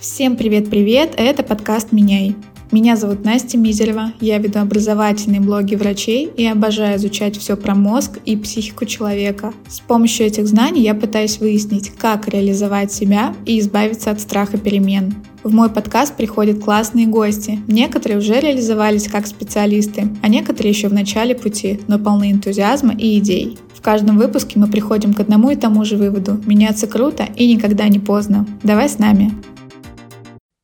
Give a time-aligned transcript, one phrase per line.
[0.00, 2.36] Всем привет-привет, это подкаст «Меняй».
[2.70, 8.20] Меня зовут Настя Мизерева, я веду образовательные блоги врачей и обожаю изучать все про мозг
[8.24, 9.52] и психику человека.
[9.66, 15.16] С помощью этих знаний я пытаюсь выяснить, как реализовать себя и избавиться от страха перемен.
[15.42, 17.58] В мой подкаст приходят классные гости.
[17.66, 23.18] Некоторые уже реализовались как специалисты, а некоторые еще в начале пути, но полны энтузиазма и
[23.18, 23.58] идей.
[23.74, 26.40] В каждом выпуске мы приходим к одному и тому же выводу.
[26.46, 28.46] Меняться круто и никогда не поздно.
[28.62, 29.32] Давай с нами.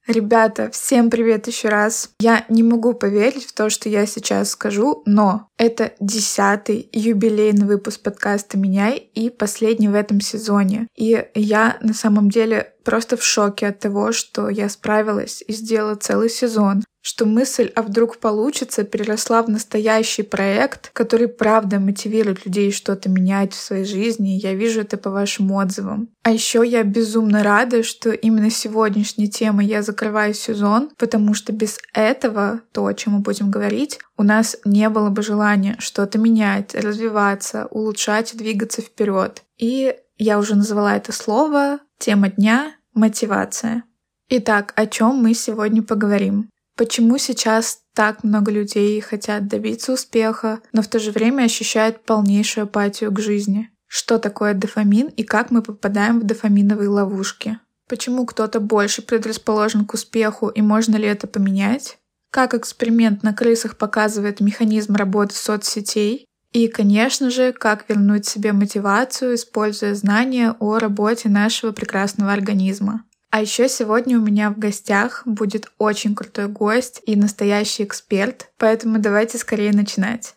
[0.07, 2.11] Ребята, всем привет еще раз.
[2.21, 8.03] Я не могу поверить в то, что я сейчас скажу, но это десятый юбилейный выпуск
[8.03, 10.89] подкаста «Меняй» и последний в этом сезоне.
[10.95, 15.95] И я на самом деле просто в шоке от того, что я справилась и сделала
[15.95, 22.73] целый сезон что мысль «а вдруг получится» переросла в настоящий проект, который правда мотивирует людей
[22.73, 26.09] что-то менять в своей жизни, я вижу это по вашим отзывам.
[26.23, 31.79] А еще я безумно рада, что именно сегодняшней темой я закрываю сезон, потому что без
[31.93, 36.75] этого, то, о чем мы будем говорить, у нас не было бы желания что-то менять,
[36.75, 39.43] развиваться, улучшать двигаться вперед.
[39.59, 43.85] И я уже назвала это слово, тема дня— мотивация.
[44.31, 46.49] Итак, о чем мы сегодня поговорим?
[46.77, 52.65] Почему сейчас так много людей хотят добиться успеха, но в то же время ощущают полнейшую
[52.65, 53.71] апатию к жизни?
[53.87, 57.61] Что такое дофамин и как мы попадаем в дофаминовые ловушки?
[57.89, 61.99] Почему кто-то больше предрасположен к успеху и можно ли это поменять?
[62.33, 66.27] Как эксперимент на крысах показывает механизм работы соцсетей?
[66.53, 73.05] И, конечно же, как вернуть себе мотивацию, используя знания о работе нашего прекрасного организма.
[73.35, 79.01] А еще сегодня у меня в гостях будет очень крутой гость и настоящий эксперт, поэтому
[79.01, 80.37] давайте скорее начинать.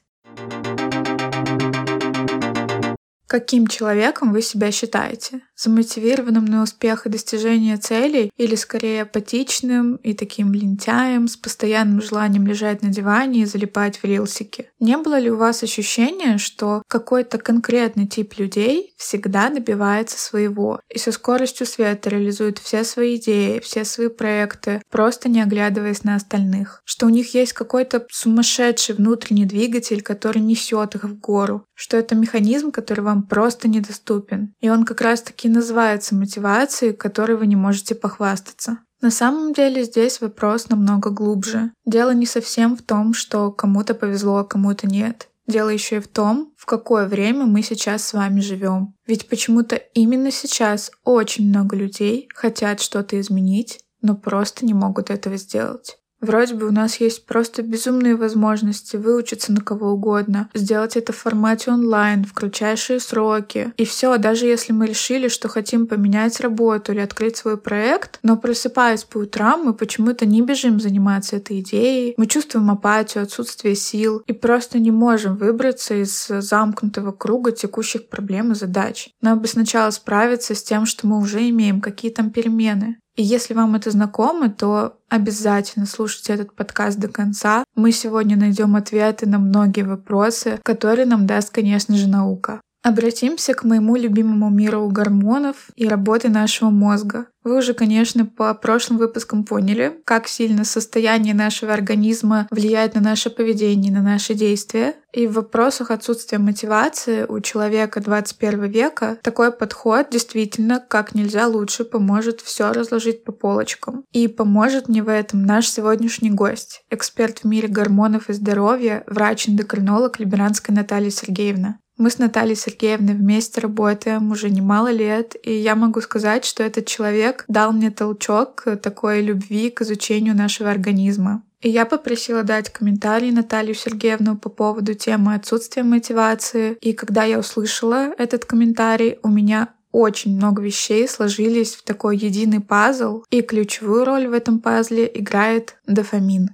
[3.27, 5.41] Каким человеком вы себя считаете?
[5.57, 12.47] Замотивированным на успех и достижение целей или скорее апатичным и таким лентяем с постоянным желанием
[12.47, 14.69] лежать на диване и залипать в рилсики?
[14.79, 20.97] Не было ли у вас ощущения, что какой-то конкретный тип людей всегда добивается своего и
[20.97, 26.81] со скоростью света реализует все свои идеи, все свои проекты, просто не оглядываясь на остальных?
[26.85, 31.65] Что у них есть какой-то сумасшедший внутренний двигатель, который несет их в гору?
[31.73, 34.53] Что это механизм, который вам вам просто недоступен.
[34.59, 38.79] И он как раз-таки называется мотивацией, которой вы не можете похвастаться.
[39.01, 41.71] На самом деле здесь вопрос намного глубже.
[41.85, 45.29] Дело не совсем в том, что кому-то повезло, а кому-то нет.
[45.47, 48.95] Дело еще и в том, в какое время мы сейчас с вами живем.
[49.05, 55.37] Ведь почему-то именно сейчас очень много людей хотят что-то изменить, но просто не могут этого
[55.37, 55.97] сделать.
[56.19, 61.17] Вроде бы у нас есть просто безумные возможности выучиться на кого угодно, сделать это в
[61.17, 63.71] формате онлайн, в кратчайшие сроки.
[63.77, 68.35] И все, даже если мы решили, что хотим поменять работу или открыть свой проект, но
[68.35, 74.23] просыпаясь по утрам, мы почему-то не бежим заниматься этой идеей, мы чувствуем апатию, отсутствие сил
[74.25, 79.09] и просто не можем выбраться из замкнутого круга текущих проблем и задач.
[79.21, 82.97] Нам бы сначала справиться с тем, что мы уже имеем, какие там перемены.
[83.17, 87.63] И если вам это знакомо, то обязательно слушайте этот подкаст до конца.
[87.75, 92.61] Мы сегодня найдем ответы на многие вопросы, которые нам даст, конечно же, наука.
[92.87, 97.25] Обратимся к моему любимому миру гормонов и работы нашего мозга.
[97.43, 103.29] Вы уже, конечно, по прошлым выпускам поняли, как сильно состояние нашего организма влияет на наше
[103.29, 104.95] поведение, на наши действия.
[105.11, 111.83] И в вопросах отсутствия мотивации у человека 21 века такой подход действительно как нельзя лучше
[111.83, 114.05] поможет все разложить по полочкам.
[114.13, 120.19] И поможет мне в этом наш сегодняшний гость, эксперт в мире гормонов и здоровья, врач-эндокринолог
[120.19, 121.79] Либеранская Наталья Сергеевна.
[121.97, 126.85] Мы с Натальей Сергеевной вместе работаем уже немало лет, и я могу сказать, что этот
[126.85, 131.41] человек дал мне толчок такой любви к изучению нашего организма.
[131.59, 136.77] И я попросила дать комментарий Наталью Сергеевну по поводу темы отсутствия мотивации.
[136.81, 142.59] И когда я услышала этот комментарий, у меня очень много вещей сложились в такой единый
[142.59, 146.51] пазл, и ключевую роль в этом пазле играет дофамин.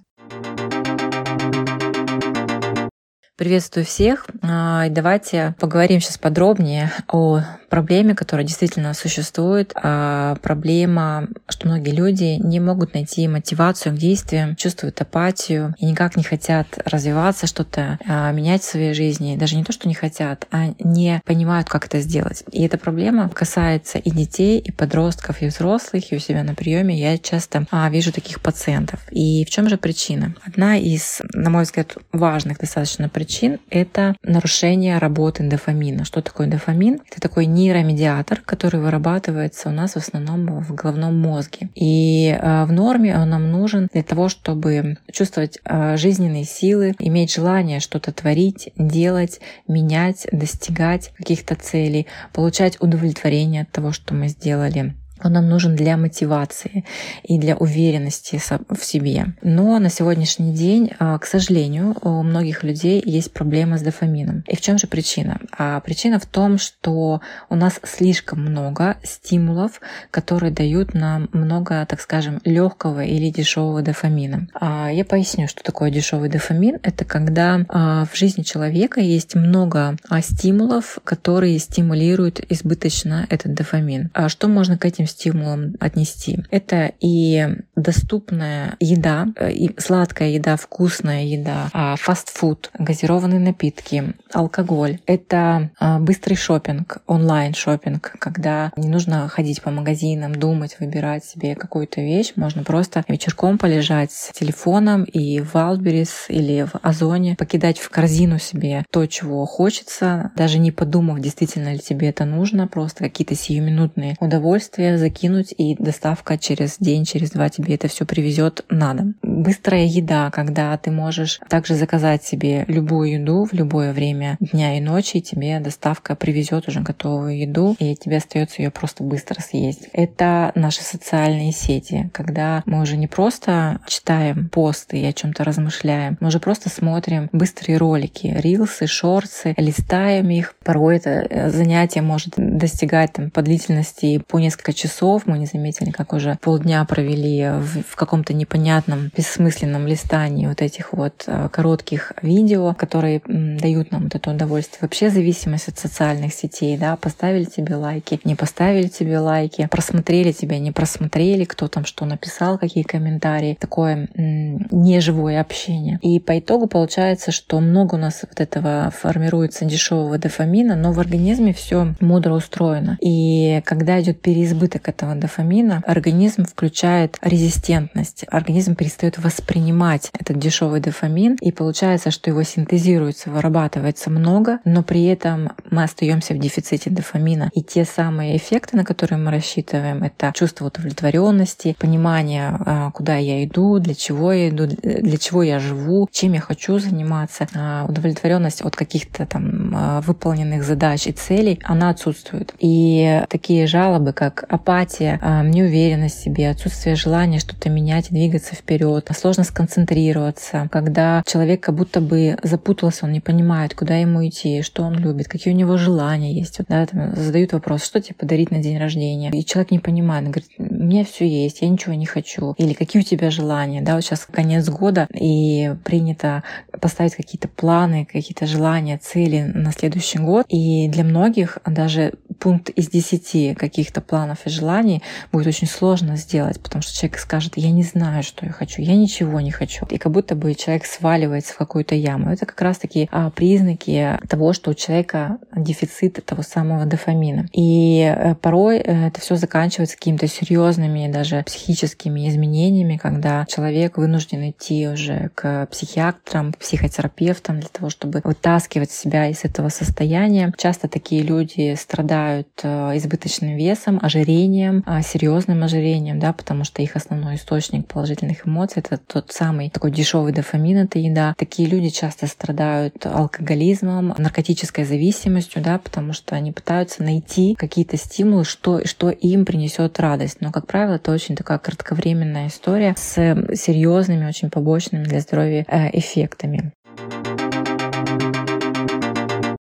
[3.36, 4.28] Приветствую всех.
[4.44, 9.74] А, давайте поговорим сейчас подробнее о проблеме, которая действительно существует.
[9.74, 16.16] А проблема, что многие люди не могут найти мотивацию к действиям, чувствуют апатию и никак
[16.16, 19.36] не хотят развиваться, что-то а, менять в своей жизни.
[19.36, 22.44] Даже не то, что не хотят, а не понимают, как это сделать.
[22.52, 26.96] И эта проблема касается и детей, и подростков, и взрослых, и у себя на приеме
[26.96, 29.00] я часто вижу таких пациентов.
[29.10, 30.36] И в чем же причина?
[30.46, 36.04] Одна из, на мой взгляд, важных достаточно причин причин— это нарушение работы дофамина.
[36.04, 37.00] Что такое дофамин?
[37.10, 41.70] Это такой нейромедиатор, который вырабатывается у нас в основном в головном мозге.
[41.74, 45.60] И в норме он нам нужен для того, чтобы чувствовать
[45.96, 53.94] жизненные силы, иметь желание что-то творить, делать, менять, достигать каких-то целей, получать удовлетворение от того,
[53.94, 56.86] что мы сделали он нам нужен для мотивации
[57.24, 59.34] и для уверенности в себе.
[59.42, 64.44] Но на сегодняшний день, а, к сожалению, у многих людей есть проблема с дофамином.
[64.48, 65.40] И в чем же причина?
[65.58, 69.82] А причина в том, что у нас слишком много стимулов,
[70.12, 74.48] которые дают нам много, так скажем, легкого или дешевого дофамина.
[74.54, 76.80] А я поясню, что такое дешевый дофамин.
[76.84, 84.12] Это когда а, в жизни человека есть много стимулов, которые стимулируют избыточно этот дофамин.
[84.28, 86.44] Что можно к этим стимулом отнести.
[86.52, 95.00] Это и доступная еда, э, и сладкая еда, вкусная еда, а, фастфуд, газированные напитки, алкоголь.
[95.06, 101.56] Это а, быстрый шопинг, онлайн шопинг, когда не нужно ходить по магазинам, думать, выбирать себе
[101.56, 102.34] какую-то вещь.
[102.36, 108.40] Можно просто вечерком полежать с телефоном и в Wildberries или в Озоне покидать в корзину
[108.40, 114.16] себе то, чего хочется, даже не подумав, действительно ли тебе это нужно, просто какие-то сиюминутные
[114.20, 119.16] удовольствия закинуть, и доставка через день, через два тебе это все привезет на дом.
[119.22, 124.80] Быстрая еда, когда ты можешь также заказать себе любую еду в любое время дня и
[124.80, 129.90] ночи, и тебе доставка привезет уже готовую еду, и тебе остается ее просто быстро съесть.
[129.92, 136.18] Это наши социальные сети, когда мы уже не просто читаем посты и о чем-то размышляем,
[136.22, 140.56] мы уже просто смотрим быстрые ролики, рилсы, шорты, листаем их.
[140.64, 145.46] Порой это э, занятие может достигать там, по длительности по несколько часов часов, мы не
[145.46, 151.50] заметили, как уже полдня провели в, в каком-то непонятном, бессмысленном листании вот этих вот э,
[151.52, 154.80] коротких видео, которые дают нам вот это удовольствие.
[154.82, 160.60] Вообще зависимость от социальных сетей, да, поставили тебе лайки, не поставили тебе лайки, просмотрели тебя,
[160.60, 166.00] не просмотрели, кто там что написал, какие комментарии, такое неживое общение.
[166.02, 171.00] И по итогу получается, что много у нас вот этого формируется дешевого дофамина, но в
[171.00, 172.98] организме все мудро устроено.
[173.02, 178.26] И когда идет переизбыток избыток этого дофамина, организм включает резистентность.
[178.30, 185.06] Организм перестает воспринимать этот дешевый дофамин, и получается, что его синтезируется, вырабатывается много, но при
[185.06, 187.50] этом мы остаемся в дефиците дофамина.
[187.54, 193.44] И те самые эффекты, на которые мы рассчитываем, это чувство удовлетворенности, понимание, а, куда я
[193.44, 198.62] иду, для чего я иду, для чего я живу, чем я хочу заниматься, а, удовлетворенность
[198.62, 202.54] от каких-то там а, выполненных задач и целей, она отсутствует.
[202.60, 208.56] И такие жалобы, как апатия, а, неуверенность в себе, отсутствие желания что-то менять и двигаться
[208.56, 214.62] вперед, сложно сконцентрироваться, когда человек как будто бы запутался, он не понимает, куда ему идти,
[214.62, 216.60] что он любит, какие у него желания есть.
[216.60, 219.32] Вот, да, там задают вопрос, что тебе подарить на день рождения.
[219.32, 222.54] И человек не понимает, он говорит, у меня все есть, я ничего не хочу.
[222.58, 226.44] Или какие у тебя желания, да, вот сейчас конец года, и принято
[226.80, 230.46] поставить какие-то планы, какие-то желания, цели на следующий год.
[230.48, 235.02] И для многих даже пункт из десяти каких-то планов и желаний
[235.32, 238.96] будет очень сложно сделать, потому что человек скажет, я не знаю, что я хочу, я
[238.96, 239.86] ничего не хочу.
[239.90, 242.32] И как будто бы человек сваливается в какую-то яму.
[242.32, 247.48] Это как раз-таки а, признаки того, что у человека дефицит того самого дофамина.
[247.52, 254.50] И э, порой э, это все заканчивается какими-то серьезными даже психическими изменениями, когда человек вынужден
[254.50, 260.54] идти уже к психиатрам, к психотерапевтам для того, чтобы вытаскивать себя из этого состояния.
[260.58, 266.82] Часто такие люди страдают э, избыточным весом, ожирением, ожирением, а, серьезным ожирением, да, потому что
[266.82, 271.34] их основной источник положительных эмоций это тот самый такой дешевый дофамин, это еда.
[271.38, 278.44] Такие люди часто страдают алкоголизмом, наркотической зависимостью, да, потому что они пытаются найти какие-то стимулы,
[278.44, 280.42] что, что им принесет радость.
[280.42, 283.14] Но, как правило, это очень такая кратковременная история с
[283.56, 286.74] серьезными, очень побочными для здоровья э, эффектами.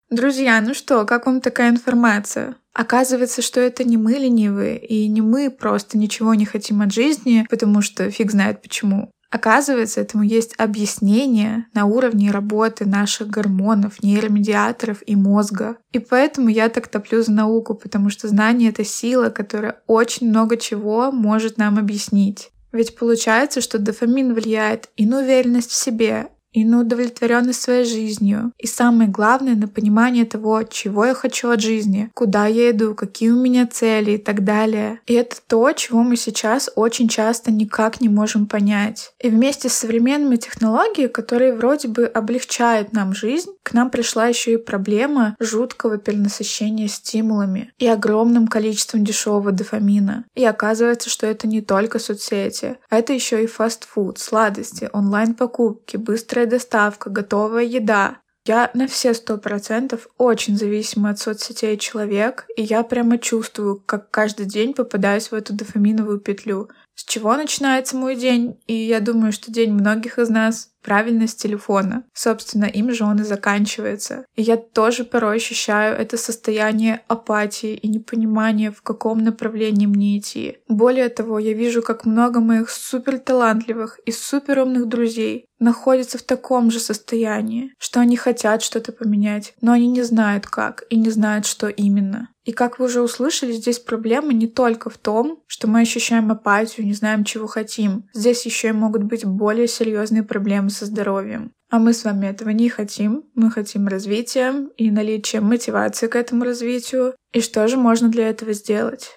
[0.10, 2.56] Друзья, ну что, как вам такая информация?
[2.76, 7.48] Оказывается, что это не мы ленивые, и не мы просто ничего не хотим от жизни,
[7.50, 9.10] потому что фиг знает почему.
[9.30, 15.78] Оказывается, этому есть объяснение на уровне работы наших гормонов, нейромедиаторов и мозга.
[15.94, 20.58] И поэтому я так топлю за науку, потому что знание— это сила, которая очень много
[20.58, 22.52] чего может нам объяснить.
[22.74, 28.54] Ведь получается, что дофамин влияет и на уверенность в себе, и на удовлетворенность своей жизнью,
[28.58, 33.30] и самое главное, на понимание того, чего я хочу от жизни, куда я иду, какие
[33.32, 35.02] у меня цели и так далее.
[35.06, 39.12] И это то, чего мы сейчас очень часто никак не можем понять.
[39.20, 44.54] И вместе с современными технологиями, которые вроде бы облегчают нам жизнь, к нам пришла еще
[44.54, 50.24] и проблема жуткого перенасыщения стимулами и огромным количеством дешевого дофамина.
[50.36, 56.45] И оказывается, что это не только соцсети, а это еще и фастфуд, сладости, онлайн-покупки, быстрая
[56.46, 58.18] быстрая доставка, готовая еда.
[58.48, 64.12] Я на все сто процентов очень зависимый от соцсетей человек, и я прямо чувствую, как
[64.12, 66.70] каждый день попадаюсь в эту дофаминовую петлю.
[66.94, 68.60] С чего начинается мой день?
[68.68, 72.04] И я думаю, что день многих из нас правильность телефона.
[72.14, 74.26] Собственно, им же он и заканчивается.
[74.36, 80.60] И я тоже порой ощущаю это состояние апатии и непонимания, в каком направлении мне идти.
[80.70, 86.80] Более того, я вижу, как много моих суперталантливых и суперумных друзей находятся в таком же
[86.80, 91.68] состоянии, что они хотят что-то поменять, но они не знают как и не знают, что
[91.68, 92.30] именно.
[92.44, 96.86] И как вы уже услышали, здесь проблема не только в том, что мы ощущаем апатию,
[96.86, 98.08] не знаем, чего хотим.
[98.14, 101.52] Здесь еще и могут быть более серьезные проблемы со здоровьем.
[101.72, 103.24] А мы с вами этого не хотим.
[103.34, 107.16] Мы хотим развития и наличия мотивации к этому развитию.
[107.34, 109.10] И что же можно для этого сделать?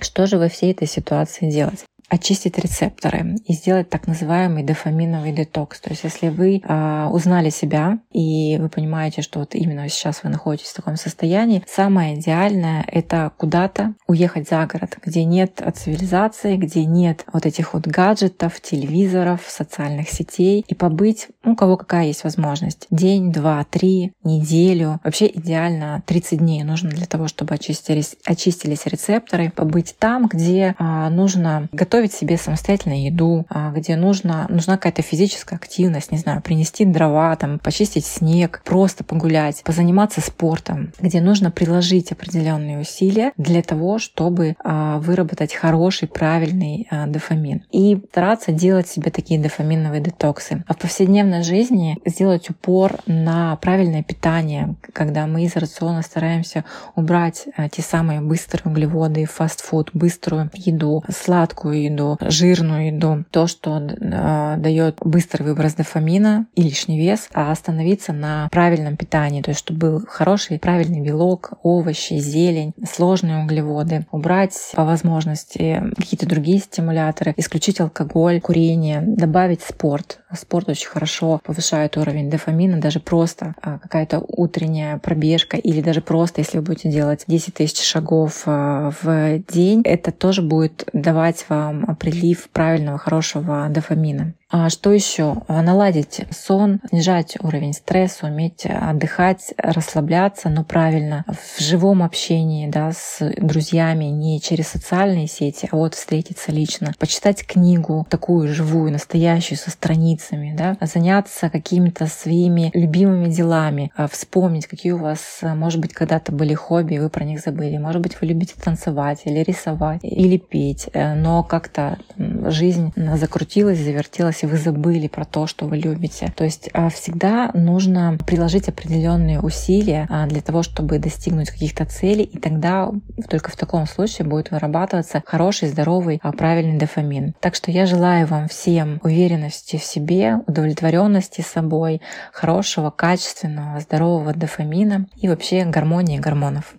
[0.00, 1.84] Что же во всей этой ситуации делать?
[2.08, 5.80] Очистить рецепторы и сделать так называемый дофаминовый детокс.
[5.80, 10.30] То есть если вы э, узнали себя и вы понимаете, что вот именно сейчас вы
[10.30, 16.84] находитесь в таком состоянии, самое идеальное— это куда-то уехать за город, где нет цивилизации, где
[16.84, 22.24] нет вот этих вот гаджетов, телевизоров, социальных сетей, и побыть, ну, у кого какая есть
[22.24, 22.86] возможность.
[22.90, 25.00] День, два, три, неделю.
[25.04, 31.08] Вообще идеально 30 дней нужно для того, чтобы очистились, очистились рецепторы, побыть там, где э,
[31.08, 36.40] нужно готовить готовить себе самостоятельно еду, а, где нужно, нужна какая-то физическая активность, не знаю,
[36.40, 43.62] принести дрова, там, почистить снег, просто погулять, позаниматься спортом, где нужно приложить определенные усилия для
[43.62, 47.64] того, чтобы а, выработать хороший, правильный а, дофамин.
[47.72, 50.62] И стараться делать себе такие дофаминовые детоксы.
[50.68, 56.64] А в повседневной жизни сделать упор на правильное питание, когда мы из рациона стараемся
[56.94, 64.56] убрать те самые быстрые углеводы, фастфуд, быструю еду, сладкую еду, жирную еду, то, что э,
[64.58, 69.78] дает быстрый выброс дофамина и лишний вес, а остановиться на правильном питании, то есть чтобы
[69.78, 77.80] был хороший правильный белок, овощи, зелень, сложные углеводы, убрать по возможности какие-то другие стимуляторы, исключить
[77.80, 80.20] алкоголь, курение, добавить спорт.
[80.32, 86.40] Спорт очень хорошо повышает уровень дофамина, даже просто а, какая-то утренняя пробежка или даже просто,
[86.40, 91.77] если вы будете делать 10 тысяч шагов а, в день, это тоже будет давать вам
[91.98, 94.32] прилив правильного, хорошего дофамина.
[94.50, 95.42] А что еще?
[95.46, 103.18] Наладить сон, снижать уровень стресса, уметь отдыхать, расслабляться, но правильно, в живом общении да, с
[103.36, 109.70] друзьями, не через социальные сети, а вот встретиться лично, почитать книгу такую живую, настоящую, со
[109.70, 116.32] страницами, да, заняться какими-то своими любимыми делами, а вспомнить, какие у вас, может быть, когда-то
[116.32, 120.88] были хобби, вы про них забыли, может быть, вы любите танцевать или рисовать, или петь,
[120.94, 126.32] э, но как-то жизнь закрутилась, завертелась, если вы забыли про то, что вы любите.
[126.36, 132.22] То есть а, всегда нужно приложить определенные усилия а, для того, чтобы достигнуть каких-то целей,
[132.22, 132.90] и тогда
[133.28, 137.34] только в таком случае будет вырабатываться хороший, здоровый, а, правильный дофамин.
[137.40, 142.00] Так что я желаю вам всем уверенности в себе, удовлетворенности собой,
[142.32, 146.74] хорошего, качественного, здорового дофамина и вообще гармонии гормонов.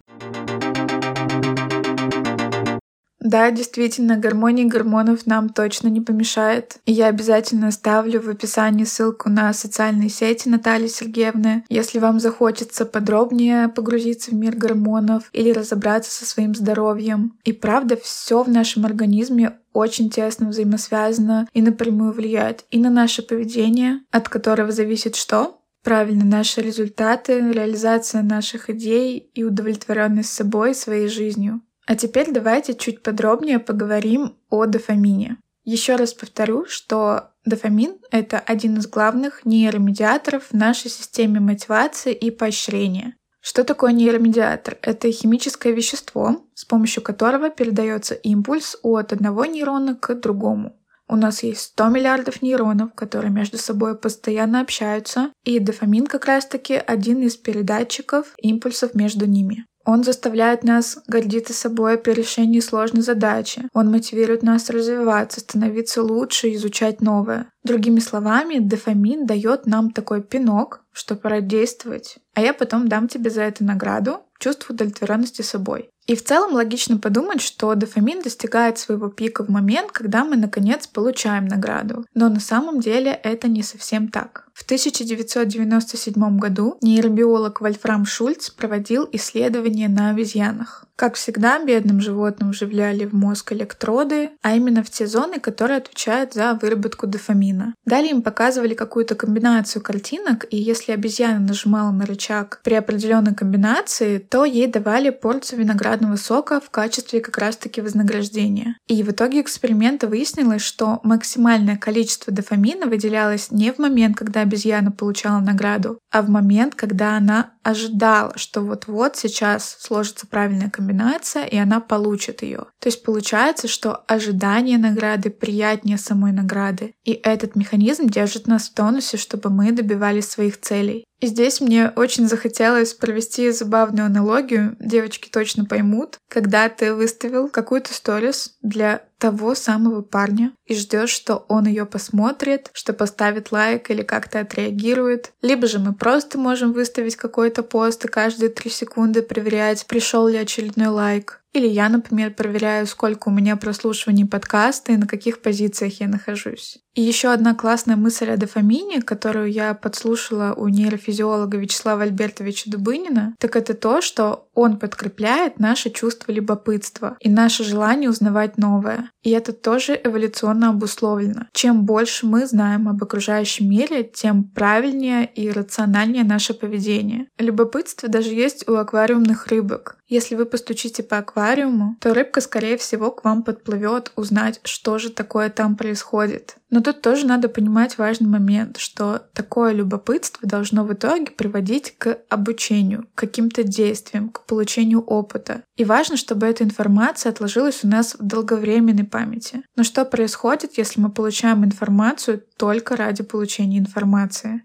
[3.19, 6.77] Да, действительно, гармония гормонов нам точно не помешает.
[6.85, 11.65] И я обязательно оставлю в описании ссылку на социальные сети Натальи Сергеевны.
[11.69, 17.37] Если вам захочется подробнее погрузиться в мир гормонов или разобраться со своим здоровьем.
[17.43, 23.21] И правда, все в нашем организме очень тесно взаимосвязано и напрямую влияет и на наше
[23.21, 25.61] поведение, от которого зависит что?
[25.83, 31.61] Правильно, наши результаты, реализация наших идей и удовлетворенность собой, своей жизнью.
[31.89, 35.37] А теперь давайте чуть подробнее поговорим о дофамине.
[35.63, 42.29] Еще раз повторю, что дофамин— это один из главных нейромедиаторов в нашей системе мотивации и
[42.29, 43.15] поощрения.
[43.41, 44.77] Что такое нейромедиатор?
[44.83, 50.79] Это химическое вещество, с помощью которого передается импульс от одного нейрона к другому.
[51.07, 56.75] У нас есть 100 миллиардов нейронов, которые между собой постоянно общаются, и дофамин как раз-таки
[56.75, 59.65] один из передатчиков импульсов между ними.
[59.89, 63.67] Он заставляет нас гордиться собой при решении сложной задачи.
[63.73, 67.47] Он мотивирует нас развиваться, становиться лучше, изучать новое.
[67.63, 72.17] Другими словами, дофамин дает нам такой пинок, что пора действовать.
[72.35, 75.89] А я потом дам тебе за это награду, чувство удовлетворенности собой.
[76.05, 80.85] И в целом логично подумать, что дофамин достигает своего пика в момент, когда мы наконец
[80.85, 82.05] получаем награду.
[82.13, 84.48] Но на самом деле это не совсем так.
[84.59, 90.85] В 1997 году нейробиолог Вольфрам Шульц проводил исследования на обезьянах.
[90.99, 96.33] Как всегда, бедным животным вживляли в мозг электроды, а именно в те зоны, которые отвечают
[96.33, 97.73] за выработку дофамина.
[97.85, 104.17] Далее им показывали какую-то комбинацию картинок, и если обезьяна нажимала на рычаг при определенной комбинации,
[104.17, 108.75] то ей давали порцию виноградного сока в качестве как раз-таки вознаграждения.
[108.89, 114.91] И в итоге эксперимента выяснилось, что максимальное количество дофамина выделялось не в момент, когда обезьяна
[114.91, 121.55] получала награду, а в момент, когда она ожидала, что вот-вот сейчас сложится правильная комбинация, и
[121.55, 122.65] она получит ее.
[122.79, 126.93] То есть получается, что ожидание награды приятнее самой награды.
[127.03, 131.05] И этот механизм держит нас в тонусе, чтобы мы добивались своих целей.
[131.19, 137.93] И здесь мне очень захотелось провести забавную аналогию, девочки точно поймут, когда ты выставил какую-то
[137.93, 144.01] сторис для того самого парня и ждешь, что он ее посмотрит, что поставит лайк или
[144.01, 145.33] как-то отреагирует.
[145.41, 150.37] Либо же мы просто можем выставить какой-то пост и каждые три секунды проверять, пришел ли
[150.37, 151.41] очередной лайк.
[151.53, 156.77] Или я, например, проверяю, сколько у меня прослушиваний подкаста и на каких позициях я нахожусь.
[156.93, 163.35] И еще одна классная мысль о дофамине, которую я подслушала у нейрофизиолога Вячеслава Альбертовича Дубынина,
[163.39, 169.09] так это то, что он подкрепляет наше чувство любопытства и наше желание узнавать новое.
[169.23, 171.47] И это тоже эволюционно обусловлено.
[171.53, 177.27] Чем больше мы знаем об окружающем мире, тем правильнее и рациональнее наше поведение.
[177.37, 179.98] Любопытство даже есть у аквариумных рыбок.
[180.09, 185.11] Если вы постучите по аквариуму, то рыбка, скорее всего, к вам подплывет узнать, что же
[185.11, 186.55] такое там происходит.
[186.71, 192.17] Но тут тоже надо понимать важный момент, что такое любопытство должно в итоге приводить к
[192.27, 195.61] обучению, к каким-то действиям, к получению опыта.
[195.77, 199.61] И важно, чтобы эта информация отложилась у нас в долговременной памяти.
[199.75, 204.63] Но что происходит, если мы получаем информацию только ради получения информации?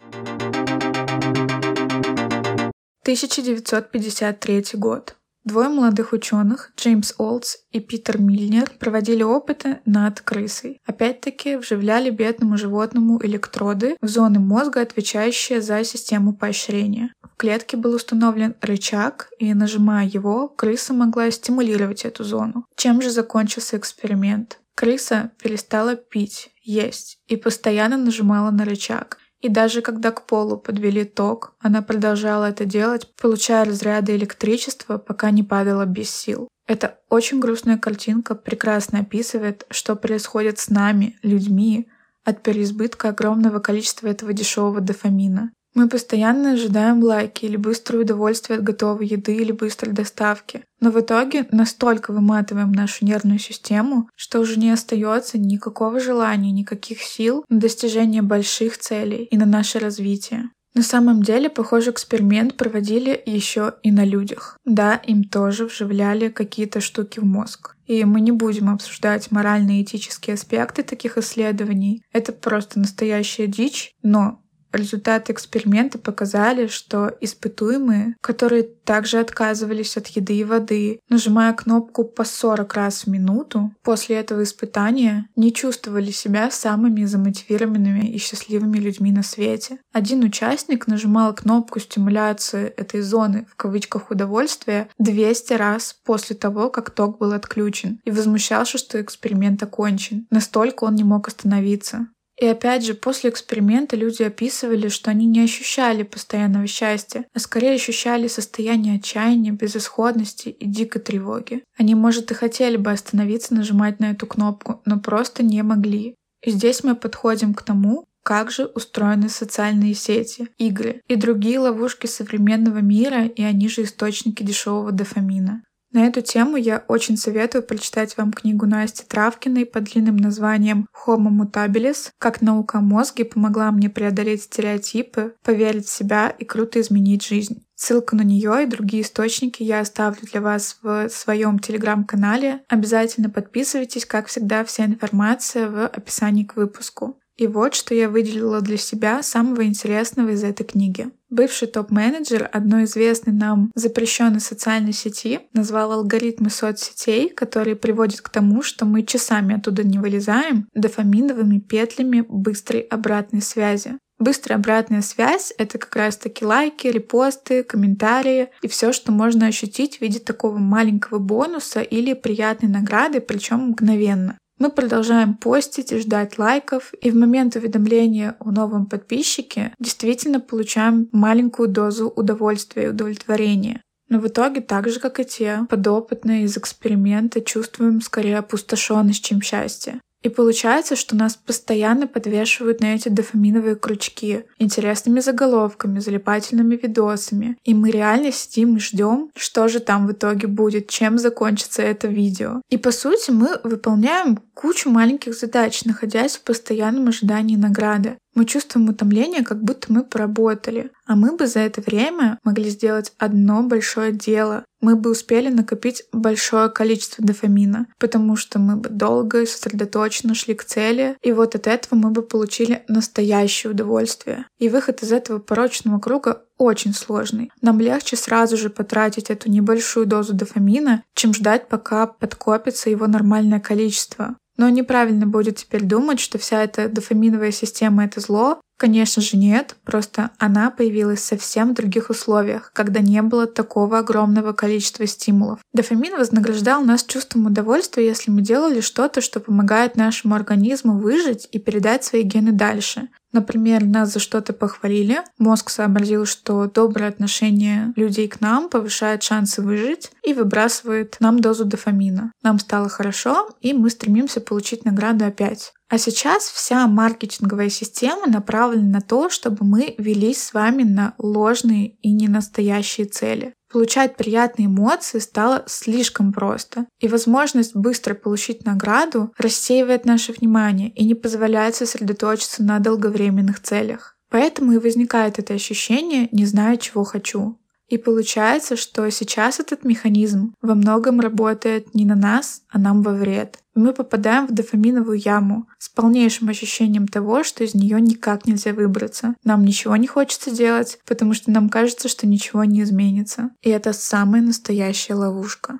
[3.03, 5.17] 1953 год.
[5.45, 10.81] Двое молодых ученых, Джеймс Олдс и Питер Мильнер, проводили опыты над крысой.
[10.87, 17.13] Опять-таки вживляли бедному животному электроды в зоны мозга, отвечающие за систему поощрения.
[17.23, 22.65] В клетке был установлен рычаг, и нажимая его, крыса могла стимулировать эту зону.
[22.77, 24.61] Чем же закончился эксперимент?
[24.75, 29.19] Крыса перестала пить, есть и постоянно нажимала на рычаг.
[29.45, 35.31] И даже когда к полу подвели ток, она продолжала это делать, получая разряды электричества, пока
[35.31, 36.49] не падала без сил.
[36.67, 41.89] Это очень грустная картинка прекрасно описывает, что происходит с нами, людьми,
[42.25, 45.53] от переизбытка огромного количества этого дешевого дофамина.
[45.75, 50.65] Мы постоянно ожидаем лайки или быстрое удовольствие от готовой еды или быстрой доставки.
[50.85, 57.01] Но в итоге настолько выматываем нашу нервную систему, что уже не остается никакого желания, никаких
[57.01, 60.51] сил на достижение больших целей и на наше развитие.
[60.75, 64.59] На самом деле, похожий эксперимент проводили еще и на людях.
[64.67, 67.77] Да, им тоже вживляли какие-то штуки в мозг.
[67.87, 72.03] И мы не будем обсуждать моральные и этические аспекты таких исследований.
[72.13, 74.44] Это просто настоящая дичь, но
[74.75, 82.25] Результаты эксперимента показали, что испытуемые, которые также отказывались от еды и воды, нажимая кнопку по
[82.25, 89.13] 40 раз в минуту, после этого испытания не чувствовали себя самыми замотивированными и счастливыми людьми
[89.13, 89.79] на свете.
[89.93, 96.91] Один участник нажимал кнопку стимуляции этой зоны в кавычках удовольствия 200 раз после того, как
[96.91, 100.27] ток был отключен, и возмущался, что эксперимент окончен.
[100.31, 102.09] Настолько он не мог остановиться.
[102.41, 107.75] И опять же, после эксперимента люди описывали, что они не ощущали постоянного счастья, а скорее
[107.75, 111.63] ощущали состояние отчаяния, безысходности и дикой тревоги.
[111.79, 116.17] Они, может, и хотели бы остановиться нажимать на эту кнопку, но просто не могли.
[116.43, 122.07] И здесь мы подходим к тому, как же устроены социальные сети, игры и другие ловушки
[122.07, 125.63] современного мира, и они же источники дешевого дофамина.
[125.95, 131.29] На эту тему я очень советую прочитать вам книгу Насти Травкиной под длинным названием «Homo
[131.31, 132.11] mutabilis.
[132.19, 137.65] Как наука о мозге помогла мне преодолеть стереотипы, поверить в себя и круто изменить жизнь».
[137.77, 142.63] Ссылку на нее и другие источники я оставлю для вас в своем телеграм-канале.
[142.69, 147.17] Обязательно подписывайтесь, как всегда, вся информация в описании к выпуску.
[147.37, 151.11] И вот что я выделила для себя самого интересного из этой книги.
[151.31, 158.63] Бывший топ-менеджер одной известной нам запрещенной социальной сети назвал алгоритмы соцсетей, которые приводят к тому,
[158.63, 163.99] что мы часами оттуда не вылезаем, дофаминовыми петлями быстрой обратной связи.
[164.21, 170.03] Быстрая обратная связь— это как раз-таки лайки, репосты, комментарии и все, что можно ощутить в
[170.03, 174.39] виде такого маленького бонуса или приятной награды, причем мгновенно.
[174.59, 181.09] Мы продолжаем постить и ждать лайков, и в момент уведомления о новом подписчике действительно получаем
[181.11, 183.83] маленькую дозу удовольствия и удовлетворения.
[184.09, 189.43] Но в итоге, так же как и те, подопытные из эксперимента чувствуем скорее опустошенность, чем
[189.43, 190.01] счастье.
[190.25, 197.59] И получается, что нас постоянно подвешивают на эти дофаминовые крючки интересными заголовками, залипательными видосами.
[197.63, 202.09] И мы реально сидим и ждем, что же там в итоге будет, чем закончится это
[202.09, 202.63] видео.
[202.71, 208.17] И по сути мы выполняем кучу маленьких задач, находясь в постоянном ожидании награды.
[208.35, 213.13] Мы чувствуем утомление, как будто мы поработали, а мы бы за это время могли сделать
[213.19, 214.65] одно большое дело.
[214.81, 220.55] Мы бы успели накопить большое количество дофамина, потому что мы бы долго и сосредоточенно шли
[220.55, 224.47] к цели, и вот от этого мы бы получили настоящее удовольствие.
[224.59, 227.51] И выход из этого порочного круга очень сложный.
[227.63, 233.61] Нам легче сразу же потратить эту небольшую дозу дофамина, чем ждать, пока подкопится его нормальное
[233.61, 234.37] количество.
[234.57, 238.61] Но неправильно будет теперь думать, что вся эта дофаминовая система— это зло.
[238.77, 244.53] Конечно же нет, просто она появилась совсем в других условиях, когда не было такого огромного
[244.53, 245.61] количества стимулов.
[245.73, 251.61] Дофамин вознаграждал нас чувством удовольствия, если мы делали что-то, что помогает нашему организму выжить и
[251.61, 253.09] передать свои гены дальше.
[253.35, 259.61] Например, нас за что-то похвалили, мозг сообразил, что доброе отношение людей к нам повышает шансы
[259.61, 262.31] выжить и выбрасывает нам дозу дофамина.
[262.45, 265.73] Нам стало хорошо, и мы стремимся получить награду опять.
[265.89, 271.97] А сейчас вся маркетинговая система направлена на то, чтобы мы велись с вами на ложные
[272.03, 273.53] и ненастоящие цели.
[273.75, 281.05] Получать приятные эмоции стало слишком просто, и возможность быстро получить награду рассеивает наше внимание и
[281.05, 284.17] не позволяет сосредоточиться на долговременных целях.
[284.31, 287.59] Поэтому и возникает это ощущение «не знаю, чего хочу».
[287.95, 293.13] И получается, что сейчас этот механизм во многом работает не на нас, а нам во
[293.13, 293.61] вред.
[293.77, 299.37] мы попадаем в дофаминовую яму с полнейшим ощущением того, что из нее никак нельзя выбраться.
[299.45, 303.51] Нам ничего не хочется делать, потому что нам кажется, что ничего не изменится.
[303.63, 305.79] И это самая настоящая ловушка.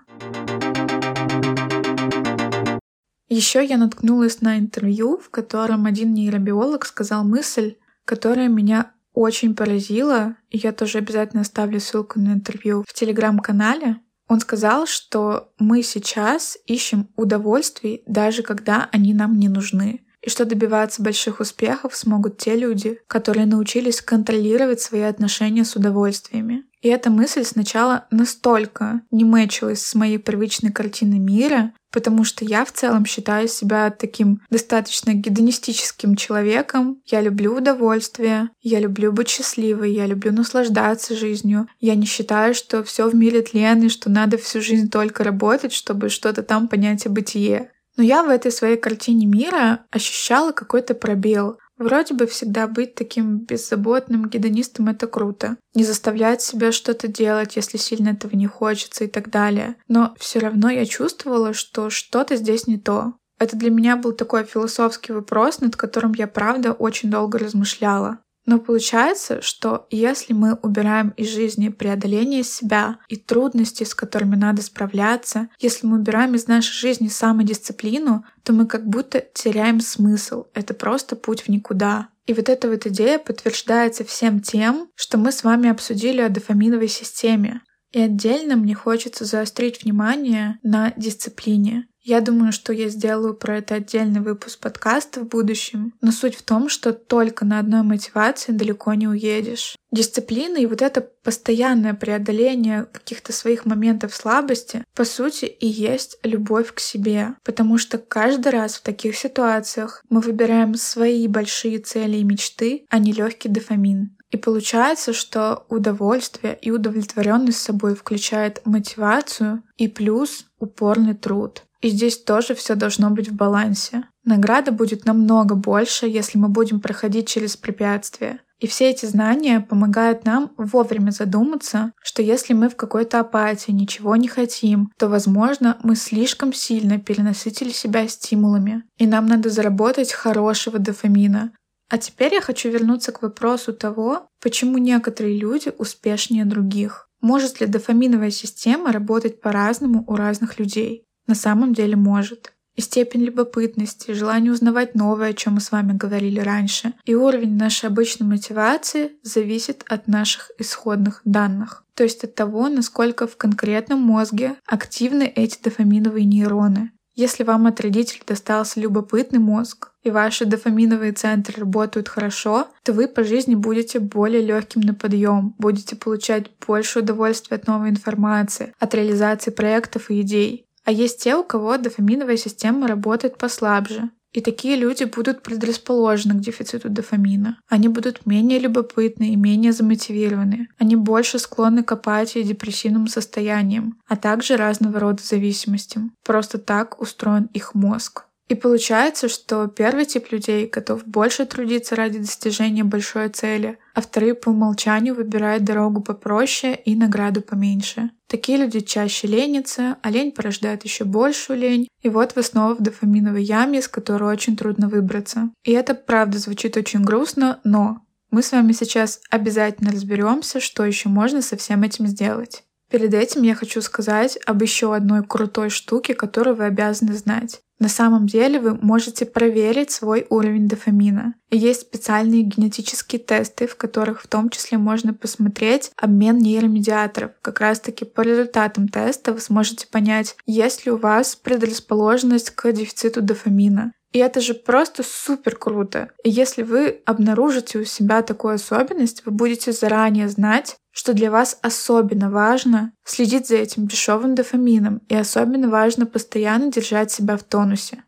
[3.29, 7.75] Еще я наткнулась на интервью, в котором один нейробиолог сказал мысль,
[8.05, 14.01] которая меня очень поразило, и я тоже обязательно оставлю ссылку на интервью в телеграм-канале.
[14.29, 20.04] Он сказал, что мы сейчас ищем удовольствий, даже когда они нам не нужны.
[20.25, 26.65] И что добиваться больших успехов смогут те люди, которые научились контролировать свои отношения с удовольствиями.
[26.81, 32.65] И эта мысль сначала настолько не мэчилась с моей привычной картиной мира, потому что я
[32.65, 37.01] в целом считаю себя таким достаточно гедонистическим человеком.
[37.07, 41.69] Я люблю удовольствие, я люблю быть счастливой, я люблю наслаждаться жизнью.
[41.81, 45.73] Я не считаю, что все в мире тлен и что надо всю жизнь только работать,
[45.73, 47.71] чтобы что-то там понять о бытие.
[47.97, 51.59] Но я в этой своей картине мира ощущала какой-то пробел.
[51.77, 55.57] Вроде бы всегда быть таким беззаботным гедонистом— это круто.
[55.75, 59.77] Не заставлять себя что-то делать, если сильно этого не хочется и так далее.
[59.89, 63.15] Но все равно я чувствовала, что что-то здесь не то.
[63.39, 68.21] Это для меня был такой философский вопрос, над которым я, правда, очень долго размышляла.
[68.47, 74.63] Но получается, что если мы убираем из жизни преодоление себя и трудности, с которыми надо
[74.63, 80.45] справляться, если мы убираем из нашей жизни самодисциплину, то мы как будто теряем смысл.
[80.53, 82.09] Это просто путь в никуда.
[82.27, 86.89] И вот эта вот идея подтверждается всем тем, что мы с вами обсудили о дофаминовой
[86.89, 87.63] системе.
[87.93, 91.87] И отдельно мне хочется заострить внимание на дисциплине.
[92.07, 95.95] Я думаю, что я сделаю про это отдельный выпуск подкаста в будущем.
[96.03, 99.75] Но суть в том, что только на одной мотивации далеко не уедешь.
[99.91, 106.75] Дисциплина и вот это постоянное преодоление каких-то своих моментов слабости, по сути, и есть любовь
[106.75, 107.37] к себе.
[107.43, 112.99] Потому что каждый раз в таких ситуациях мы выбираем свои большие цели и мечты, а
[112.99, 114.15] не легкий дофамин.
[114.31, 121.63] И получается, что удовольствие и удовлетворенность собой включает мотивацию и плюс упорный труд.
[121.85, 124.05] И здесь тоже все должно быть в балансе.
[124.25, 128.41] Награда будет намного больше, если мы будем проходить через препятствия.
[128.59, 134.17] И все эти знания помогают нам вовремя задуматься, что если мы в какой-то апатии ничего
[134.17, 140.79] не хотим, то, возможно, мы слишком сильно перенасытили себя стимулами, и нам надо заработать хорошего
[140.79, 141.53] дофамина.
[141.91, 147.11] А теперь я хочу вернуться к вопросу того, почему некоторые люди успешнее других.
[147.21, 151.04] Может ли дофаминовая система работать по-разному у разных людей?
[151.27, 155.93] На самом деле может и степень любопытности, желание узнавать новое, о чем мы с вами
[155.93, 162.35] говорили раньше, и уровень нашей обычной мотивации зависит от наших исходных данных, то есть от
[162.35, 166.91] того, насколько в конкретном мозге активны эти дофаминовые нейроны.
[167.17, 173.07] Если вам от родителей достался любопытный мозг, и ваши дофаминовые центры работают хорошо, то вы
[173.07, 178.95] по жизни будете более легким на подъем, будете получать больше удовольствия от новой информации, от
[178.95, 180.64] реализации проектов и идей.
[180.85, 184.11] А есть те, у кого дофаминовая система работает послабже.
[184.35, 187.57] И такие люди будут предрасположены к дефициту дофамина.
[187.69, 190.67] Они будут менее любопытны и менее замотивированы.
[190.77, 196.13] Они больше склонны к апатии и депрессивным состояниям, а также разного рода зависимостям.
[196.25, 198.25] Просто так устроен их мозг.
[198.49, 204.35] И получается, что первый тип людей готов больше трудиться ради достижения большой цели, а вторые
[204.35, 208.11] по умолчанию выбирают дорогу попроще и награду поменьше.
[208.27, 212.83] Такие люди чаще ленятся, а лень порождает еще большую лень, и вот вы снова в
[212.83, 215.51] дофаминовой яме, из которой очень трудно выбраться.
[215.65, 221.09] И это правда звучит очень грустно, но мы с вами сейчас обязательно разберемся, что еще
[221.09, 222.65] можно со всем этим сделать.
[222.91, 227.61] Перед этим я хочу сказать об еще одной крутой штуке, которую вы обязаны знать.
[227.79, 231.35] На самом деле вы можете проверить свой уровень дофамина.
[231.51, 237.33] Есть специальные генетические тесты, в которых в том числе можно посмотреть обмен нейромедиаторов.
[237.43, 242.73] Как раз таки по результатам теста вы сможете понять, есть ли у вас предрасположенность к
[242.73, 243.93] дефициту дофамина.
[244.15, 246.11] И это же просто супер круто.
[246.23, 251.59] И если вы обнаружите у себя такую особенность, вы будете заранее знать, что для вас
[251.63, 258.05] особенно важно следить за этим дешевым дофамином, и особенно важно постоянно держать себя в тонусе.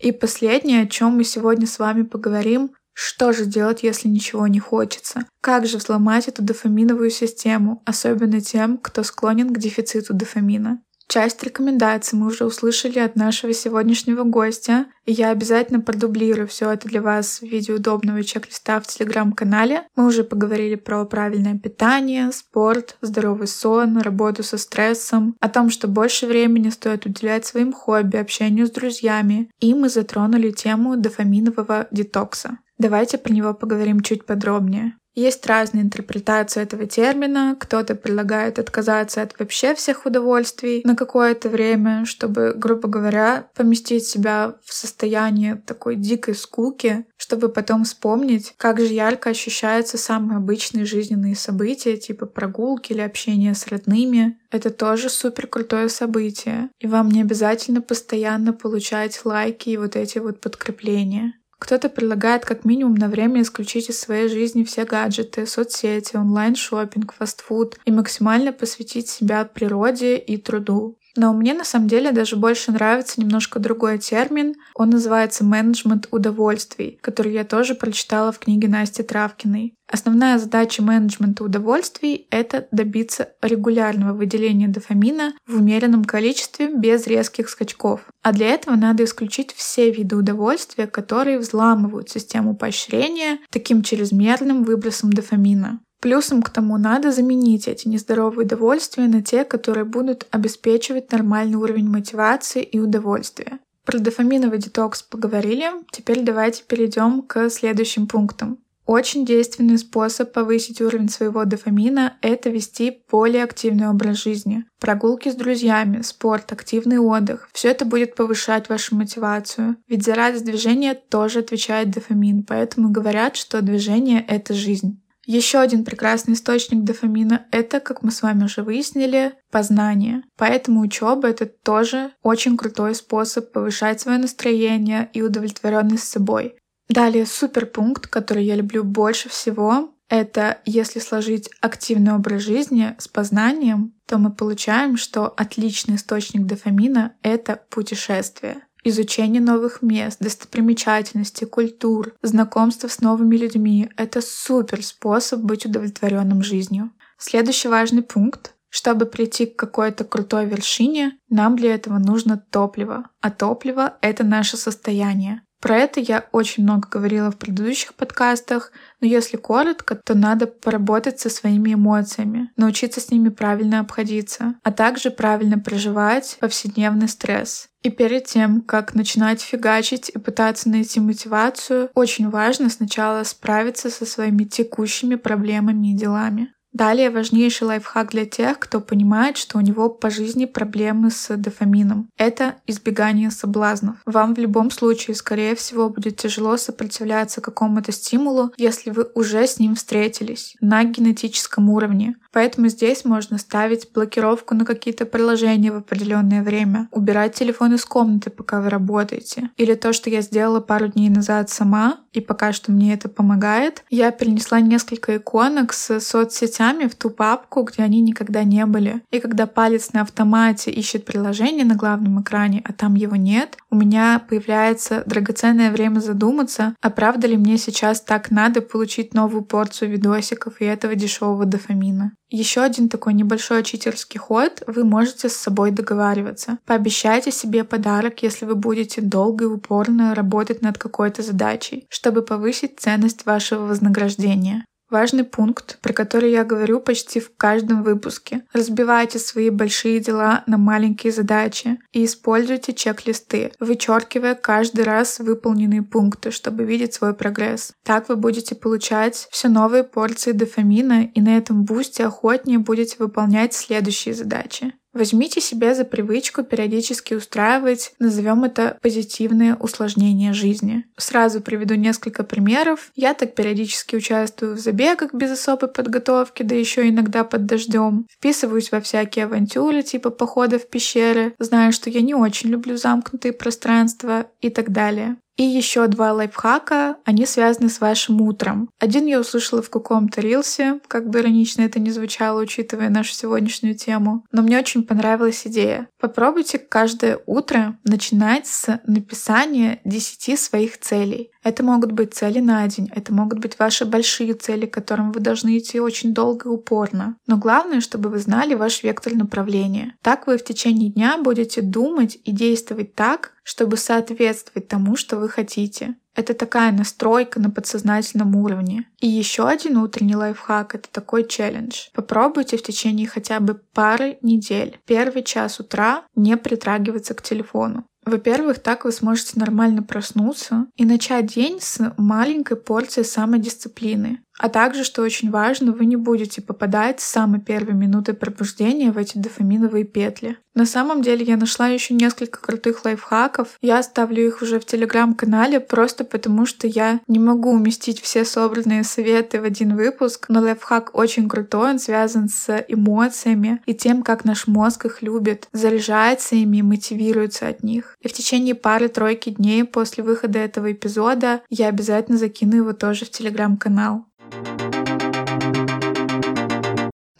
[0.00, 4.58] И последнее, о чем мы сегодня с вами поговорим, что же делать, если ничего не
[4.58, 5.24] хочется?
[5.40, 10.82] Как же взломать эту дофаминовую систему, особенно тем, кто склонен к дефициту дофамина?
[11.12, 16.88] Часть рекомендаций мы уже услышали от нашего сегодняшнего гостя, и я обязательно продублирую все это
[16.88, 19.82] для вас в виде удобного чек-листа в телеграм-канале.
[19.94, 25.86] Мы уже поговорили про правильное питание, спорт, здоровый сон, работу со стрессом, о том, что
[25.86, 32.56] больше времени стоит уделять своим хобби, общению с друзьями, и мы затронули тему дофаминового детокса.
[32.78, 34.94] Давайте про него поговорим чуть подробнее.
[35.14, 37.54] Есть разные интерпретации этого термина.
[37.60, 44.54] Кто-то предлагает отказаться от вообще всех удовольствий на какое-то время, чтобы, грубо говоря, поместить себя
[44.64, 51.36] в состояние такой дикой скуки, чтобы потом вспомнить, как же ярко ощущаются самые обычные жизненные
[51.36, 54.38] события, типа прогулки или общение с родными.
[54.50, 56.70] Это тоже супер крутое событие.
[56.78, 61.34] И вам не обязательно постоянно получать лайки и вот эти вот подкрепления.
[61.62, 67.78] Кто-то предлагает как минимум на время исключить из своей жизни все гаджеты, соцсети, онлайн-шопинг, фастфуд
[67.84, 70.96] и максимально посвятить себя природе и труду.
[71.16, 74.54] Но мне на самом деле даже больше нравится немножко другой термин.
[74.74, 79.74] Он называется менеджмент удовольствий, который я тоже прочитала в книге Насти Травкиной.
[79.92, 88.00] Основная задача менеджмента удовольствий— это добиться регулярного выделения дофамина в умеренном количестве без резких скачков.
[88.22, 95.12] А для этого надо исключить все виды удовольствия, которые взламывают систему поощрения таким чрезмерным выбросом
[95.12, 95.80] дофамина.
[96.02, 101.88] Плюсом к тому надо заменить эти нездоровые удовольствия на те, которые будут обеспечивать нормальный уровень
[101.88, 103.60] мотивации и удовольствия.
[103.84, 108.58] Про дофаминовый детокс поговорили, теперь давайте перейдем к следующим пунктам.
[108.84, 114.64] Очень действенный способ повысить уровень своего дофамина– это вести более активный образ жизни.
[114.80, 119.76] Прогулки с друзьями, спорт, активный отдых– все это будет повышать вашу мотивацию.
[119.86, 125.01] Ведь за радость движения тоже отвечает дофамин, поэтому говорят, что движение– это жизнь.
[125.24, 130.22] Еще один прекрасный источник дофамина— это, как мы с вами уже выяснили, познание.
[130.36, 136.56] Поэтому учеба— это тоже очень крутой способ повышать свое настроение и удовлетворенность собой.
[136.88, 143.94] Далее суперпункт, который я люблю больше всего, это если сложить активный образ жизни с познанием,
[144.06, 148.62] то мы получаем, что отличный источник дофамина— это путешествие.
[148.84, 156.90] Изучение новых мест, достопримечательностей, культур, знакомство с новыми людьми— это супер способ быть удовлетворенным жизнью.
[157.16, 158.54] Следующий важный пункт.
[158.68, 163.10] Чтобы прийти к какой-то крутой вершине, нам для этого нужно топливо.
[163.20, 165.42] А топливо— это наше состояние.
[165.60, 171.20] Про это я очень много говорила в предыдущих подкастах, но если коротко, то надо поработать
[171.20, 177.68] со своими эмоциями, научиться с ними правильно обходиться, а также правильно проживать повседневный стресс.
[177.82, 184.06] И перед тем, как начинать фигачить и пытаться найти мотивацию, очень важно сначала справиться со
[184.06, 186.54] своими текущими проблемами и делами.
[186.72, 192.08] Далее важнейший лайфхак для тех, кто понимает, что у него по жизни проблемы с дофамином.
[192.16, 193.96] Это избегание соблазнов.
[194.06, 199.58] Вам в любом случае, скорее всего, будет тяжело сопротивляться какому-то стимулу, если вы уже с
[199.58, 202.16] ним встретились на генетическом уровне.
[202.32, 208.30] Поэтому здесь можно ставить блокировку на какие-то приложения в определенное время, убирать телефон из комнаты,
[208.30, 209.50] пока вы работаете.
[209.58, 213.84] Или то, что я сделала пару дней назад сама, и пока что мне это помогает,
[213.90, 219.02] я перенесла несколько иконок с соцсетями в ту папку, где они никогда не были.
[219.10, 223.74] И когда палец на автомате ищет приложение на главном экране, а там его нет, у
[223.74, 229.90] меня появляется драгоценное время задуматься, а правда ли мне сейчас так надо получить новую порцию
[229.90, 232.12] видосиков и этого дешевого дофамина.
[232.28, 234.62] Еще один такой небольшой читерский ход.
[234.66, 236.58] Вы можете с собой договариваться.
[236.66, 242.78] Пообещайте себе подарок, если вы будете долго и упорно работать над какой-то задачей, чтобы повысить
[242.78, 244.66] ценность вашего вознаграждения.
[244.92, 248.44] Важный пункт, про который я говорю почти в каждом выпуске.
[248.52, 256.30] Разбивайте свои большие дела на маленькие задачи и используйте чек-листы, вычеркивая каждый раз выполненные пункты,
[256.30, 257.72] чтобы видеть свой прогресс.
[257.84, 263.54] Так вы будете получать все новые порции дофамина и на этом бусте охотнее будете выполнять
[263.54, 264.74] следующие задачи.
[264.92, 270.84] Возьмите себе за привычку периодически устраивать, назовем это, позитивные усложнения жизни.
[270.98, 272.90] Сразу приведу несколько примеров.
[272.94, 278.06] Я так периодически участвую в забегах без особой подготовки, да еще иногда под дождем.
[278.10, 283.32] Вписываюсь во всякие авантюры, типа похода в пещеры, знаю, что я не очень люблю замкнутые
[283.32, 285.16] пространства и так далее.
[285.36, 288.68] И еще два лайфхака, они связаны с вашим утром.
[288.78, 293.74] Один я услышала в каком-то рилсе, как бы иронично это ни звучало, учитывая нашу сегодняшнюю
[293.74, 295.88] тему, но мне очень понравилась идея.
[295.98, 301.30] Попробуйте каждое утро начинать с написания 10 своих целей.
[301.42, 305.20] Это могут быть цели на день, это могут быть ваши большие цели, к которым вы
[305.20, 307.16] должны идти очень долго и упорно.
[307.26, 309.94] Но главное, чтобы вы знали ваш вектор направления.
[310.02, 315.28] Так вы в течение дня будете думать и действовать так, чтобы соответствовать тому, что вы
[315.28, 315.96] хотите.
[316.14, 318.86] Это такая настройка на подсознательном уровне.
[319.00, 321.88] И еще один утренний лайфхак— это такой челлендж.
[321.94, 327.86] Попробуйте в течение хотя бы пары недель первый час утра не притрагиваться к телефону.
[328.04, 334.24] Во-первых, так вы сможете нормально проснуться и начать день с маленькой порции самодисциплины.
[334.42, 338.98] А также, что очень важно, вы не будете попадать с самой первой минуты пробуждения в
[338.98, 340.36] эти дофаминовые петли.
[340.54, 343.56] На самом деле я нашла еще несколько крутых лайфхаков.
[343.62, 348.84] Я оставлю их уже в телеграм-канале просто потому, что я не могу уместить все собранные
[348.84, 350.26] советы в один выпуск.
[350.28, 355.48] Но лайфхак очень крутой, он связан с эмоциями и тем, как наш мозг их любит,
[355.52, 357.96] заряжается ими и мотивируется от них.
[358.00, 363.10] И в течение пары-тройки дней после выхода этого эпизода я обязательно закину его тоже в
[363.10, 364.06] телеграм-канал.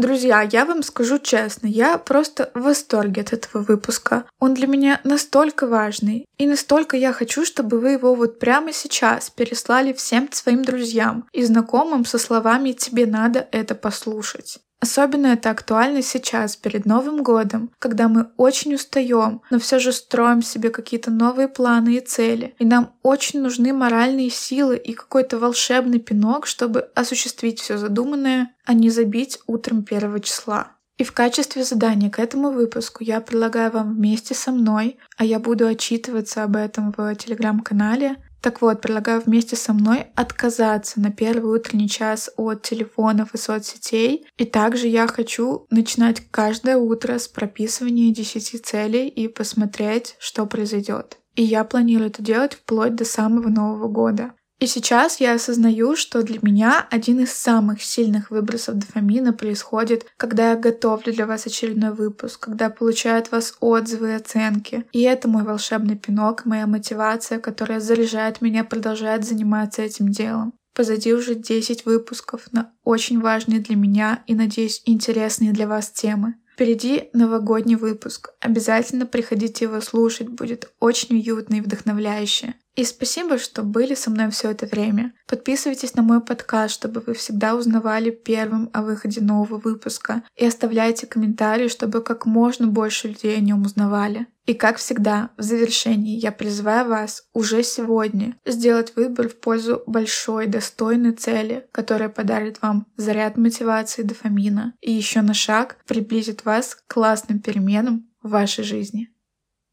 [0.02, 4.24] Друзья, я вам скажу честно, я просто в восторге от этого выпуска.
[4.40, 9.30] Он для меня настолько важный, и настолько я хочу, чтобы вы его вот прямо сейчас
[9.30, 14.58] переслали всем своим друзьям и знакомым со словами «тебе надо это послушать».
[14.82, 20.42] Особенно это актуально сейчас, перед Новым годом, когда мы очень устаем, но все же строим
[20.42, 22.56] себе какие-то новые планы и цели.
[22.58, 28.74] И нам очень нужны моральные силы и какой-то волшебный пинок, чтобы осуществить все задуманное, а
[28.74, 30.72] не забить утром первого числа.
[30.98, 35.38] И в качестве задания к этому выпуску я предлагаю вам вместе со мной, а я
[35.38, 41.56] буду отчитываться об этом в телеграм-канале, так вот, предлагаю вместе со мной отказаться на первый
[41.56, 44.26] утренний час от телефонов и соцсетей.
[44.36, 51.18] И также я хочу начинать каждое утро с прописывания 10 целей и посмотреть, что произойдет.
[51.36, 54.32] И я планирую это делать вплоть до самого Нового года.
[54.62, 60.50] И сейчас я осознаю, что для меня один из самых сильных выбросов дофамина происходит, когда
[60.50, 64.84] я готовлю для вас очередной выпуск, когда получаю от вас отзывы и оценки.
[64.92, 70.52] И это мой волшебный пинок, моя мотивация, которая заряжает меня продолжать заниматься этим делом.
[70.76, 76.36] Позади уже 10 выпусков на очень важные для меня и, надеюсь, интересные для вас темы.
[76.54, 78.30] Впереди новогодний выпуск.
[78.38, 82.54] Обязательно приходите его слушать, будет очень уютно и вдохновляюще.
[82.74, 85.12] И спасибо, что были со мной все это время.
[85.26, 90.22] Подписывайтесь на мой подкаст, чтобы вы всегда узнавали первым о выходе нового выпуска.
[90.36, 94.26] И оставляйте комментарии, чтобы как можно больше людей о нем узнавали.
[94.46, 100.46] И как всегда, в завершении я призываю вас уже сегодня сделать выбор в пользу большой,
[100.46, 106.92] достойной цели, которая подарит вам заряд мотивации дофамина и еще на шаг приблизит вас к
[106.92, 109.10] классным переменам в вашей жизни.